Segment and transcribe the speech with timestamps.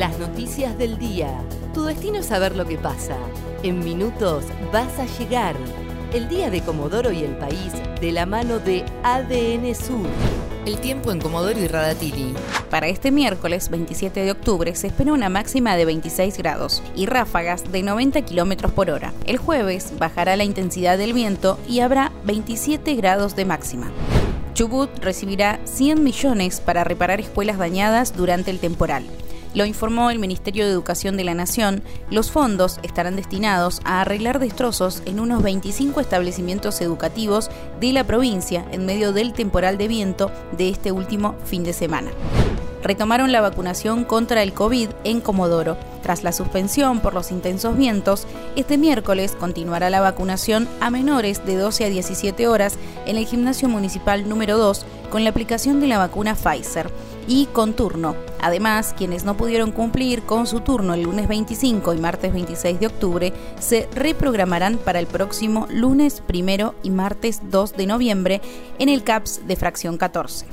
[0.00, 1.28] Las noticias del día.
[1.74, 3.18] Tu destino es saber lo que pasa.
[3.62, 5.54] En minutos vas a llegar.
[6.14, 10.06] El día de Comodoro y el país de la mano de ADN Sur.
[10.64, 12.32] El tiempo en Comodoro y Radatili.
[12.70, 17.70] Para este miércoles 27 de octubre se espera una máxima de 26 grados y ráfagas
[17.70, 19.12] de 90 kilómetros por hora.
[19.26, 23.92] El jueves bajará la intensidad del viento y habrá 27 grados de máxima.
[24.54, 29.04] Chubut recibirá 100 millones para reparar escuelas dañadas durante el temporal.
[29.52, 34.38] Lo informó el Ministerio de Educación de la Nación, los fondos estarán destinados a arreglar
[34.38, 37.50] destrozos en unos 25 establecimientos educativos
[37.80, 42.12] de la provincia en medio del temporal de viento de este último fin de semana.
[42.82, 45.76] Retomaron la vacunación contra el COVID en Comodoro.
[46.02, 51.56] Tras la suspensión por los intensos vientos, este miércoles continuará la vacunación a menores de
[51.56, 55.98] 12 a 17 horas en el gimnasio municipal número 2 con la aplicación de la
[55.98, 56.90] vacuna Pfizer
[57.26, 58.14] y con turno.
[58.40, 62.86] Además, quienes no pudieron cumplir con su turno el lunes 25 y martes 26 de
[62.86, 68.40] octubre se reprogramarán para el próximo lunes 1 y martes 2 de noviembre
[68.78, 70.46] en el CAPS de fracción 14